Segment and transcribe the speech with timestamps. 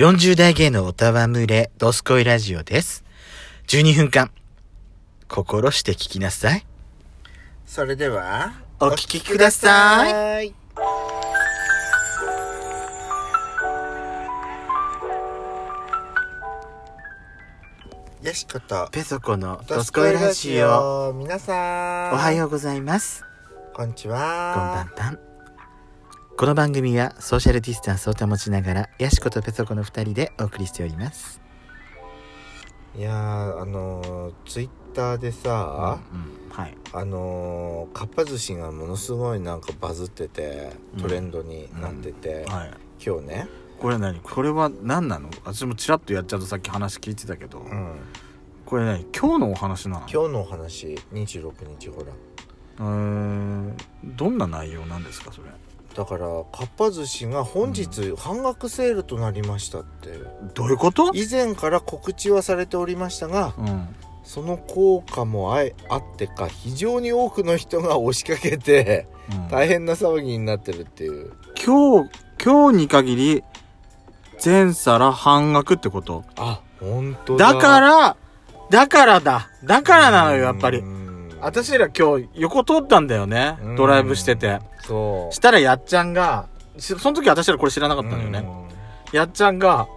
[0.00, 3.04] 40代芸のおたわむれ、ドスコイラジオです。
[3.66, 4.30] 12分間、
[5.28, 6.64] 心して聞きなさい。
[7.66, 10.46] それでは、お聞きください。
[10.46, 10.54] い。
[18.22, 21.10] よしこと、ペソコのドスコイラジオ。
[21.10, 21.12] オ。
[21.12, 22.14] 皆さん。
[22.14, 23.22] おはようございます。
[23.70, 23.76] う。
[23.76, 25.29] こんにちこんばんは。
[26.40, 31.38] この番組はソーシャルディスタンスを保ちながら、ヤシコとペソコの二人でお送りしております。
[32.96, 36.74] いやー、あのー、ツイッターでさ、うん、はい。
[36.94, 42.70] あのー、かっぱ寿司がものすごいなんかバズってて、トレンドになってて、はい。
[43.04, 43.48] 今日ね、
[43.78, 44.18] これ何？
[44.20, 45.28] これは何なの？
[45.44, 47.96] 私もちらっとやっちゃうとさっき話聞いてたけど、うん、
[48.64, 49.04] これ何？
[49.14, 50.06] 今日のお話なの？
[50.10, 52.06] 今日のお話、26日ほら。
[52.78, 53.74] えー、
[54.16, 55.50] どんな内容なんですかそれ？
[55.94, 60.10] だからかっぱ寿司が本日半額セールとなりましたって。
[60.54, 61.10] どういうこと？
[61.14, 63.88] 以前から告知はされておりましたがうん。
[64.22, 69.48] その効果もあえあってか非常に多くの人が押しかけてうん。
[69.48, 71.32] 大変な騒ぎになってるっていう。
[71.62, 72.10] 今日
[72.42, 73.44] 今日に限り
[74.38, 76.24] 全皿半額ってこと？
[76.36, 77.54] あ本当だ。
[77.54, 78.16] だから
[78.70, 79.50] だからだ。
[79.64, 80.78] だからなのよやっぱり。
[80.78, 81.36] うん。
[81.40, 83.58] 私ら今日横通ったんだよね。
[83.62, 83.76] うん。
[83.76, 84.60] ドライブしてて
[84.90, 85.34] そう。
[85.34, 88.44] したらやっちゃんがしその時私らこれ知らなかったんだよね。
[89.12, 89.88] やっちゃんが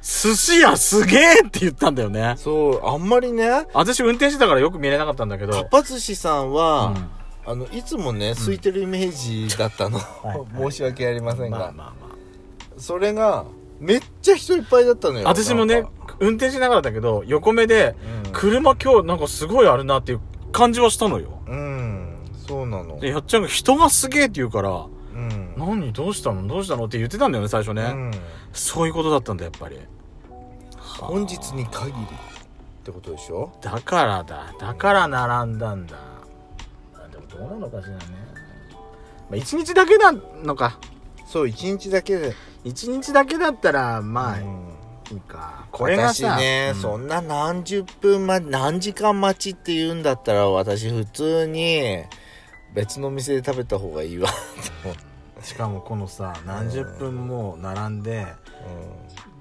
[0.00, 2.20] 寿司屋すげえって言ったんだよね。
[2.20, 5.52] うんそうあんまりね私運転してたからよく見れなかったんだけど。
[5.52, 7.10] かっぱ寿司さんは、うん。
[7.44, 9.12] あのいつもね空いてるイメー
[9.48, 12.14] ジだったの、はい 申し訳ありませんが、まあまあまあ
[12.78, 13.44] それが
[13.80, 15.26] めっちゃ人いっぱいだったのよ。
[15.26, 15.84] 私もね
[16.20, 17.96] 運転しながらだけど、横目で、
[18.26, 18.32] うん。
[18.32, 20.20] 車今日なんかすごいあるなっていう
[20.52, 21.42] 感じはしたのよ。
[21.48, 21.71] うん
[22.52, 24.70] そうなので、やっちゃんが人がすげえって言うから、
[25.14, 25.92] うん何？
[25.92, 26.46] どうしたの？
[26.46, 26.84] どうしたの？
[26.84, 27.82] って言ってたんだよね、最初ね。
[27.82, 28.10] うん
[28.52, 29.78] そういうことだったんだ、やっぱり。
[31.00, 32.06] 本日に限りっ
[32.84, 33.50] てことでしょ？
[33.62, 34.54] だからだ。
[34.60, 35.96] だから並んだんだ。
[36.94, 37.98] あでもどうなのかしらね。
[39.30, 40.78] まあ、一日だけなのか。
[41.26, 44.44] そう一日だけで一日だけだったら、まあ、いう
[45.14, 45.66] んいか。
[45.72, 52.04] これがさ、私ね、うんそんな何十分ま何時間待ちって言うんだったら私普通に
[52.74, 54.28] 別の店で食べた方がいいわ。
[55.42, 58.26] しかもこのさ、何十分も並んで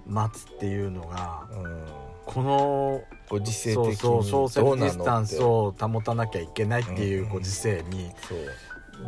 [0.08, 1.88] 待つっていうのが、うん、うん、
[2.26, 7.30] このご時世そう的にそうソーシャルディスタンスを保たなきゃいけないっていううん。
[7.30, 8.40] ご時世にそう。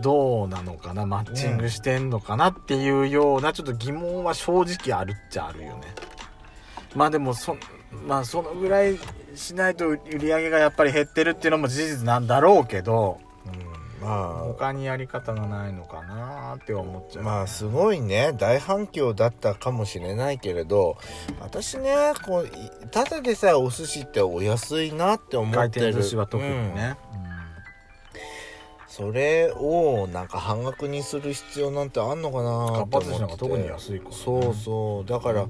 [0.02, 5.94] どうなのかなマッチングしてんのかなっていうようなちょっと疑問は正直あるっちゃあるよね。
[6.96, 7.58] まあでもそ
[8.08, 8.98] まあそのぐらい
[9.36, 13.52] しないと売り上げがやっぱり減ってるっていうのも事実なんだろうけどうん、
[14.04, 14.34] まあ。
[14.44, 18.34] 他にやり方がないのかなって思っちゃう、まあすごいね。
[18.38, 20.98] 大反響だったかもしれないけれど
[21.40, 22.50] 私ねこうい
[22.90, 25.90] ただでさえお寿司ってお安いなって思回ってる。
[25.90, 26.76] 転寿司は特にうん。
[26.76, 26.96] ね、
[28.88, 33.38] それをなんか半額にする必要なんてあんのかなって思って。
[33.38, 34.16] 特に安いからね。
[34.16, 35.10] そうそう。
[35.10, 35.48] だから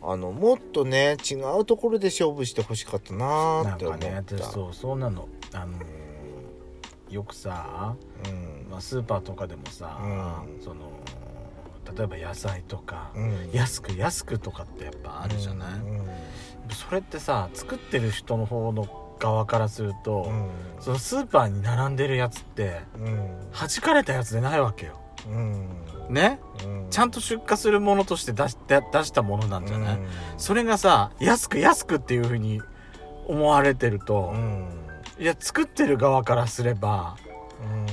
[0.00, 4.06] あのもっとね違うところで勝負してほしかったうん、ななんって思った。
[4.06, 5.28] かね私そうそうなの。
[5.52, 5.97] あのー
[7.10, 7.94] よくさ
[8.26, 8.70] うん。
[8.70, 10.62] まあ、スーパーとかでもさ、うん。
[10.62, 10.90] その
[11.96, 13.50] 例えば野菜とか、うん。
[13.52, 16.06] 安く安くとかってやっぱあるじゃない、うん。
[16.70, 18.86] それってさ作ってる人の方の
[19.18, 20.50] 側からすると、うん。
[20.80, 23.50] そのスーパーに並んでるやつってうん。
[23.52, 25.00] 弾かれたやつでないわけよ。
[25.26, 25.66] うん。
[26.10, 26.40] ね？
[26.64, 26.86] うん。
[26.90, 30.06] ちゃんと出荷するものとして出して出したものなんじゃない、うん。
[30.36, 32.62] それがさ安く安くっていう風に
[33.26, 34.68] 思われてると、うん
[35.18, 37.16] いや作ってる側からすれば
[37.60, 37.88] うん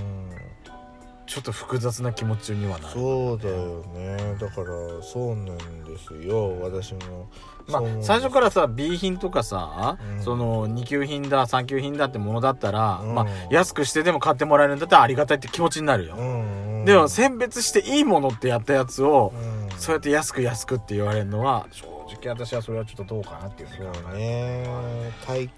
[1.25, 2.93] ちょっと複雑な気持ちにはなる。
[2.93, 4.35] そうだよね。
[4.39, 4.67] だから
[5.01, 6.61] そうなんですよ。
[6.61, 7.27] 私も
[7.67, 10.23] まあ最初からさ B 品とかさ、うん。
[10.23, 13.15] その2級品だ3級品だってものだったら、うん。
[13.15, 19.79] まあ安くしてでも買ってもらえるんだったらありがたいって気持ちになるよ、うんでも選別していいものってやったやつを、うん。
[19.79, 21.87] そうやって安く安くって言われるのは正
[22.23, 23.69] 直私はそれはちょっとどうかなっていう。
[23.69, 25.11] ふうに考そうえね。
[25.25, 25.49] 対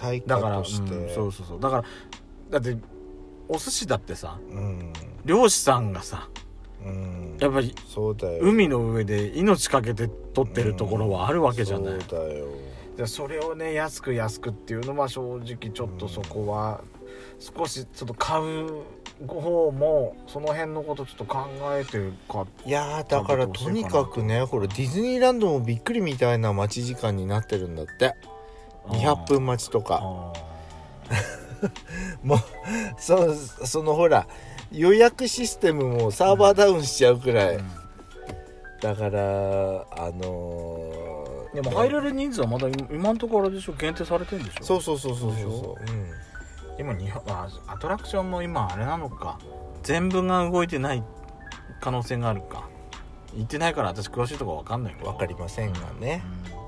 [0.00, 1.60] 対だから、うん価としてそうそうそう。
[1.60, 1.84] だから
[2.50, 2.76] だって
[3.48, 4.92] お寿司だってさうん。
[5.24, 6.28] 漁師さんがさ
[6.84, 7.36] うん。
[7.38, 8.38] やっぱりそうだよ。
[8.40, 12.46] 海の上で命かけて取ってるところはあるわけじゃない、そうだよ。
[12.96, 16.80] でそれをね安く安くっていうのは正直ちょっとそこは
[17.38, 18.82] 少しちょっと買う
[19.26, 22.46] 方もその辺のことちょっと考えてるか。
[22.64, 28.14] いやーだからとにかくねほらディズニーランドもびっくりみたいな待ち時間になってるんだって
[28.88, 30.00] 200分待ちとか。
[30.02, 30.32] あ
[32.22, 32.38] もう
[32.98, 34.26] そそのほら
[34.72, 37.62] 予約システムもサーバーダウンしちゃうくらい、ー
[38.80, 43.72] だからあのでも入れる人数はまだ今今のところでしょ？
[43.74, 44.64] 限定されてるんでしょ？
[44.64, 45.40] そうそうそうそうそう。
[45.42, 46.10] そう、うん。
[46.78, 49.38] 今日本あアトラクションも今あれなのか。
[49.82, 51.02] 全部が動いてない
[51.80, 52.68] 可能性があるか。
[53.34, 55.08] 行ってないから私詳しいところわかんないけど。
[55.10, 56.59] わかりませんがね、うんうん、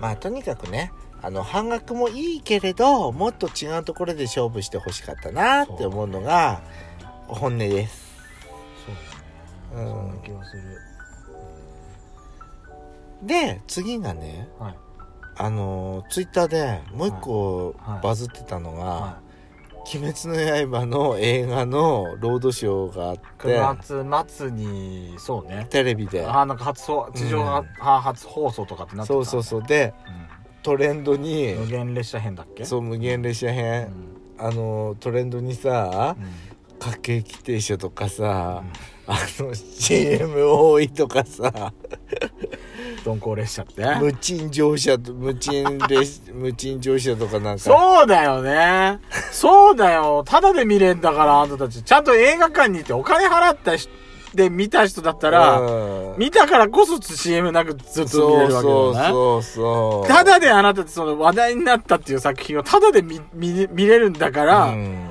[0.00, 6.62] まあとにかくねあの半額もいいけれどもっと違うところで勝負してほしかったなって思うのが
[7.26, 8.08] 本音です。
[8.86, 8.94] そう
[9.76, 9.94] だね、うん。
[9.94, 10.62] そんな気がする。
[13.22, 14.78] で次がねはい。
[15.40, 18.02] あのツイッターでもう一個はい。
[18.02, 19.18] バズってたのがは
[19.94, 25.66] 「鬼滅の刃」の映画のロードショーがあっい、て9月末にそうね。
[25.70, 26.24] テレビで。
[26.26, 29.14] あなんか初放地上が、うんは初放送とかってなってた。
[29.14, 29.62] そうそうそう。
[29.62, 29.94] で
[30.62, 32.64] トレンドにうん無限列車編だっけ？
[32.64, 33.88] そう無限列車う編ん。
[34.38, 36.26] あのトレンドにさうん。
[36.80, 38.62] 各駅停車とかさ
[39.08, 41.72] あの CM 多いとかさ
[43.08, 43.84] 鈍行列車って。
[44.00, 47.58] 無賃乗車無賃列 無賃乗車とかなんか。
[47.58, 49.00] そうだよね。
[49.32, 50.24] そうだよ。
[50.26, 51.82] ただで見れんだからあんたたち。
[51.82, 53.90] ちゃんと映画館に行ってお金払った人
[54.34, 56.18] で見た人だったら、うん。
[56.18, 65.07] 見たからこそ CM なくずっと見れるわけだよねそうそうそうただであなたその話題になったっていう作品をただで見見見れるんだから、うん、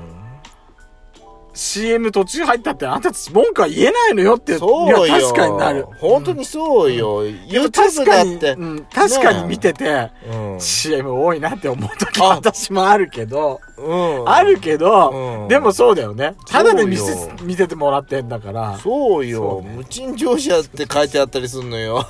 [1.57, 4.57] CM 途中入ったってあなたたち文句は言えないのよって。
[4.57, 5.07] そうよ。
[5.07, 5.86] いや確かになる。
[6.00, 10.62] 本当にそうよ、でも YouTube 確かに、だって、うん、確かに見てて、うん。
[10.62, 12.36] CM 多いなって思う時あ。
[12.36, 13.94] 私もあるけど、う
[14.24, 14.30] ん。
[14.30, 15.48] あるけど、うん。
[15.48, 16.36] でもそうだよね。
[16.48, 18.77] ただで見せ見せてもらってんだから。
[18.77, 19.62] そうよ。
[19.63, 19.75] そうね。
[19.77, 22.06] 無賃乗車って書いてあったりすんのよ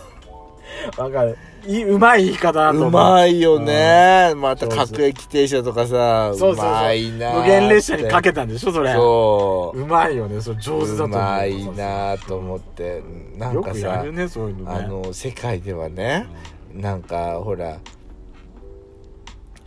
[0.95, 1.37] わかる。
[1.65, 2.89] いいうまい言い方だと思う。
[2.89, 6.65] うまいよね、また各駅停車とかさそうそうそう。
[6.65, 8.93] まいなー無限列車にかけけたんでしょそれ。
[8.93, 9.79] そう。
[9.79, 10.41] うまいよね。
[10.41, 11.19] それ上手だとう思う。
[11.19, 13.03] まいなーと思って。
[13.37, 14.79] なんよかさねそういうのね。
[14.79, 16.27] あの世界ではね
[16.73, 17.79] なんかほら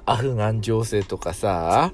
[0.07, 1.93] アフガン情勢とかさ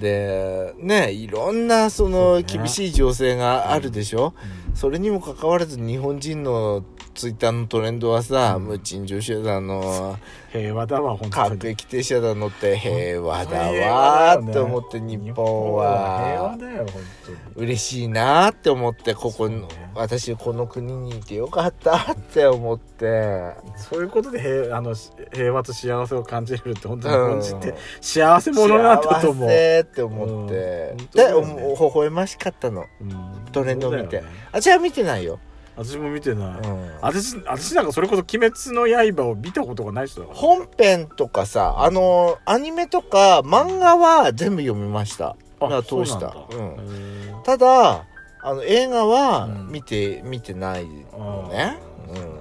[0.00, 2.42] でねいろんなそのね。
[2.42, 4.34] 厳しい情勢があるでしょ、
[4.68, 4.76] うん。
[4.76, 6.82] それにもかかわらず日本人の
[7.14, 8.64] ツイッターのトレンドはさ、うん。
[8.64, 10.16] 無賃乗車だの。
[10.50, 11.70] 平和だわ本当各に。
[11.70, 17.38] 駅停車だのって平和だわって思って日本平和はだよ本当に。
[17.56, 19.66] 嬉しいなーって思ってここね。
[19.94, 23.54] 私この国にいてよかったって思って。
[23.76, 24.94] そういうことで平あの
[25.32, 27.40] 平和と幸せを感じれるって本当にうん。
[27.42, 30.54] 日本人って幸せ者なんだと思う、幸せって思って、
[30.92, 31.06] うん。
[31.12, 31.42] でねお
[31.88, 32.84] 微笑ましかったの。
[33.00, 33.12] うん。
[33.52, 34.26] トレンドを見て、ね。
[34.52, 35.38] あじゃあ見てないよ、
[35.76, 36.90] 私も見てない、うん。
[37.00, 40.38] 私私なんかそれこそ「鬼滅の刃」を見たことがない人だから。
[40.38, 45.36] 本編とかさあのアニメとか漫画は全部読みました。
[45.60, 46.32] あ通した。
[46.32, 46.82] そうなんだ。
[46.82, 46.94] うん。
[47.28, 47.42] へー。
[47.42, 48.04] ただ
[48.44, 49.68] あの映画はうん。
[49.68, 51.78] 見て、見てないのね。
[52.08, 52.32] うだね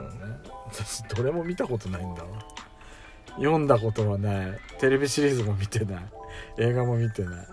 [0.71, 2.29] 私どれも見たことないんだわ。
[3.37, 4.59] 読んだことはない。
[4.79, 6.03] テレビシリーズも見てない。
[6.57, 7.47] 映画も見てない。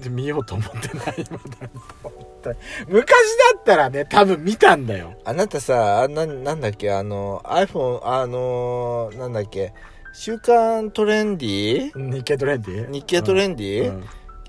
[0.00, 1.24] で見ようと思ってない。
[1.28, 2.54] 今だ
[2.88, 5.14] 昔だったらね多分見たんだよ。
[5.24, 9.72] あなたさあななんだっけあの iPhone あのなんだっけ
[10.12, 14.04] 週刊トレンディ日経トレンディ日経トレンディ、うん。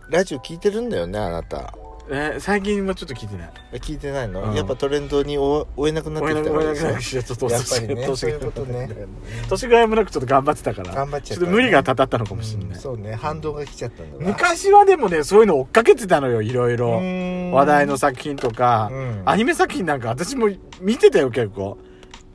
[0.09, 1.73] ラジオ聞いてるんだよねあなた
[2.09, 3.51] え最近はちょっと聞いてない。
[3.73, 4.53] 聞いてないの、うん。
[4.53, 6.51] やっぱトレンドに追追えなくなってきた。
[6.51, 8.35] からでしょちょっと年そうい
[9.49, 10.93] 年がやもなくちょっと頑張ってたから。
[10.93, 11.41] 頑張っちゃったね。
[11.41, 13.15] ちょっと無理がたたったのかもしれない、うんそうね。
[13.15, 16.99] 反動が来ちゃったんだな昔はでもねそういうの追っかけてたのよいろいろ。
[16.99, 19.23] 話話題の作品とか、うん。
[19.25, 20.49] アニメ作品なんか私も
[20.81, 21.77] 見てたよ結構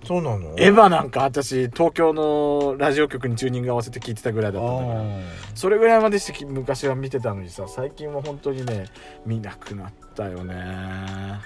[0.04, 0.54] そうなの？
[0.59, 5.09] エヴァなんか私東京のラジオ局にチューニング合わせて聞いてたぐらいだったんだから
[5.54, 8.87] それぐらいまでして昔は見てたのにさ最近は本当にね
[9.26, 10.54] 見なくなったよね。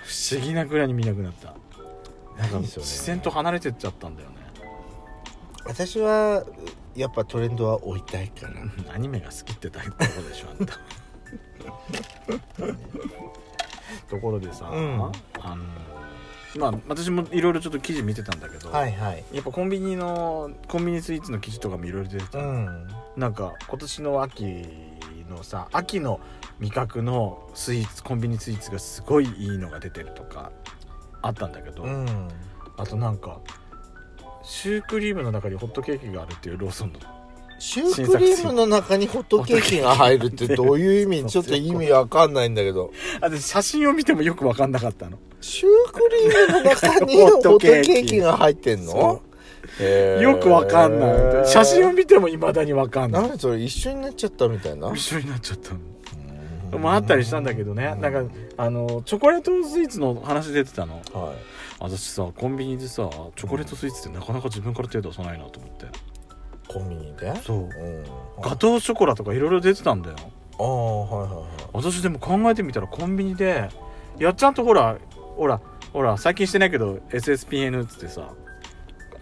[0.05, 1.55] 不思議なぐらいに見なくなった。
[2.39, 2.87] なんか何それ？
[2.87, 4.37] 視線と離れてっちゃったんだよね。
[5.67, 6.45] 私は
[6.95, 8.53] やっぱトレンドは追いたいから。
[8.53, 10.75] うんアニメが好きってだけとこでしょあんた。
[14.09, 15.13] ところでさ、うん。
[15.41, 15.65] あの
[16.57, 19.25] まあ私もいろいろちょっと記事見てたんだけど、はいはい。
[19.33, 22.89] やっぱコンビニのコンビニスイーツの記事とかもいろいろ出てた、うん。
[23.17, 24.45] なんか今年の秋
[25.29, 26.21] のさ秋の
[26.61, 30.53] 味覚のスイーツコンビニスイーツがすごいいいのが出てるとか
[31.23, 32.29] あったんだけど、うん。
[32.77, 33.41] あとなんか
[34.43, 37.01] シュークリームの中にホットケーキがあるっていうローソンの
[37.65, 41.31] シュークリームの中にホットケーキが入るってどういう意味？
[41.31, 42.93] ちょっと意味わかんないんだけど。
[43.23, 45.19] あで写真を見てもよく分かんなかったの？
[45.41, 49.23] シュークリームの中にホットケーキが入ってんの？
[50.21, 51.49] よく分かんない。
[51.49, 53.23] 写真を見てもいまだに分かんない。
[53.23, 54.93] なんでそれ一緒になっちゃったみたいな？
[54.93, 55.73] 一緒になっちゃった
[56.71, 56.79] の。
[56.79, 57.95] もあったりしたんだけどね。
[57.95, 60.97] なんかあのチョコレートスイーツの話出てたの。
[61.15, 61.37] はい。
[61.81, 65.87] 私さコンビニでさチョコレートスイーツってなかなか自分から手出さないなと思って
[66.75, 67.35] コンビニで？
[67.37, 67.59] そう。
[67.59, 68.05] うん。
[68.43, 70.17] ガトーショコラとかいろいろ出てたんだよ。
[70.59, 71.47] ああはいはいはい。
[71.73, 73.69] 私でも考えてみたらコンビニで
[74.19, 74.99] やっちゃんとほら
[75.37, 75.61] ほら
[75.93, 78.35] ほら最近してないけど SSPN っつってさ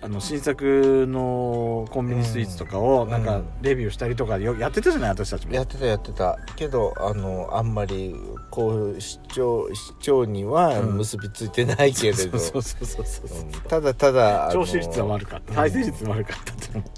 [0.04, 3.10] あの新作のコンビニスイーツとかをうん。
[3.10, 3.44] なんかうん。
[3.62, 5.10] レビューしたりとかよやってたじゃない？
[5.10, 5.54] 私たちも。
[5.54, 6.38] やってたやってた。
[6.56, 8.14] けどあのあんまり
[8.50, 10.96] こう視聴視聴にはうん。
[10.96, 13.42] 結びついてないけれど、そうそうそうそうそうう。
[13.44, 13.50] ん。
[13.68, 15.54] ただただあの聴取率は悪かった。
[15.54, 16.52] 再生率悪かった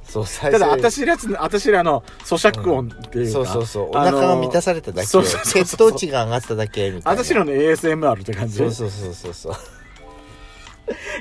[0.04, 3.90] そう再ただ生私らつ私らの咀嚼音っていうか、そうそうそう。
[3.90, 5.06] お腹が満たされただけ。
[5.06, 7.24] そうそうそうそう血糖値が上がっただけみたいな。
[7.24, 8.56] 私らの ASMR って感じ。
[8.58, 9.54] そうそうそうそうそう。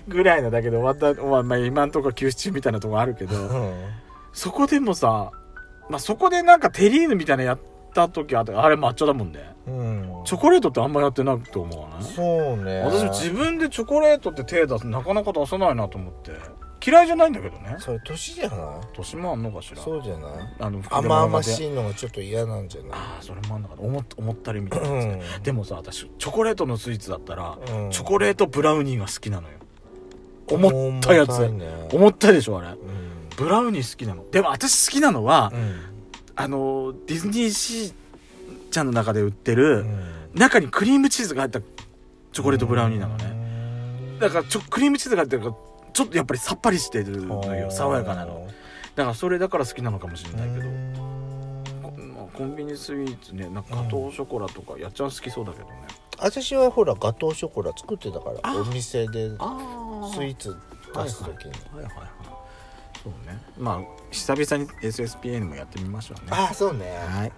[0.08, 3.74] ぐらいのだけど終わった、まあ、まあ今んとこ休止中みたいなとこあるけどうん。
[4.34, 5.32] そこでもさ、
[5.90, 7.60] まあ、そこでなんかテリーヌみたいなのやっ
[7.94, 9.56] た時あれ抹茶だもんね。
[9.68, 10.10] うん。
[10.26, 12.04] チョコレートってあんまやってないと思わない？
[12.04, 12.82] そうね。
[12.82, 16.32] 私も自分でチョコレートって手出すなかなか出さないなと思って
[16.86, 17.78] 嫌いじゃないんだけどね。
[17.80, 18.60] それ年じゃない？
[18.94, 19.82] 年もあんのかしら。
[19.82, 20.32] そうじゃない？
[20.60, 22.92] あの甘々いしいのがちょっと嫌なんじゃない？
[22.94, 23.82] ああそれもあんのかな。
[23.82, 25.06] 思っ思ったりみたいなやつ。
[25.06, 25.44] ね、うん。
[25.44, 27.92] でもさ私チョコレートのスイーツだったら、うん。
[27.92, 29.56] チョコレートブラウニーが好きなのよ。
[30.50, 31.32] 思ったやつ。
[31.94, 32.68] 思ったでしょあれ。
[32.70, 32.78] うん。
[33.38, 34.30] ブラウニー好きなの。
[34.30, 35.80] でも私好きなのは、うん。
[36.36, 37.94] あのディズニーシー
[38.72, 40.14] ちゃんの中で売ってる、うん。
[40.34, 44.20] 中にクリームチーズが入ったチョコレートブラウニーなのね。
[44.20, 45.56] だからちょクリームチーズが入ってるから
[45.94, 48.48] ちょっとやっぱりさっぱりしてるのよ爽やかなの。
[48.96, 50.70] だからそれだから好きなのかもしれないけど、
[51.82, 55.74] こまあコンビニスイーツねなんかガトーショコラとかやっちゃん好きそうだけどね。
[56.20, 60.56] 私はほらガトーショコラ作ってたからあお店であスイーツ
[60.96, 61.52] 出す時に。
[61.52, 62.08] はいはいはい。
[63.04, 63.42] そうね。
[63.58, 63.82] まあ
[64.12, 66.32] 久々に SSPN もやってみましょうね。
[66.32, 66.86] ああそうね。
[67.10, 67.32] はい。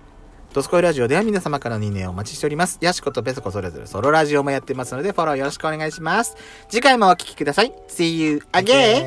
[0.56, 2.78] ドスコイラジオでは皆様からの2年をお待ちしております。
[2.80, 6.38] ヤシコとペソコそれぞれソロラジオもやってますのでフォローよろしくお願いします。
[6.70, 7.74] 次回もお聴きください。
[7.90, 9.04] See you again!